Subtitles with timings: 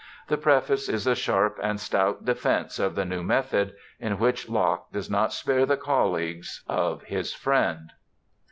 [0.29, 4.91] The preface is a sharp and stout defence of the new method, in which Locke
[4.91, 7.91] does not spare the colleagues of his friend.